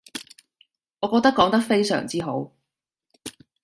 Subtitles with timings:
[1.01, 2.51] 我覺得講得非常之好